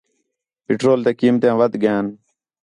پٹرول 0.65 0.99
تیاں 1.03 1.15
قیمتیاں 1.19 1.55
ودھ 1.59 1.75
ڳیئن 1.81 2.05